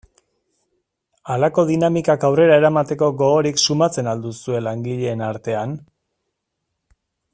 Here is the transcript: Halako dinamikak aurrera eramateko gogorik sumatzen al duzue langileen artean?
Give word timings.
Halako 1.33 1.65
dinamikak 1.71 2.25
aurrera 2.29 2.55
eramateko 2.61 3.09
gogorik 3.19 3.61
sumatzen 3.67 4.09
al 4.15 4.25
duzue 4.25 4.63
langileen 4.69 5.23
artean? 5.27 5.77